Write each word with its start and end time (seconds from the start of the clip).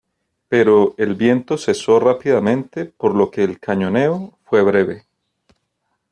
Pero 0.49 0.95
el 0.97 1.13
viento 1.13 1.59
cesó 1.59 1.99
rápidamente 1.99 2.85
por 2.87 3.13
lo 3.13 3.29
que 3.29 3.43
el 3.43 3.59
cañoneo 3.59 4.39
fue 4.45 4.63
breve. 4.63 5.05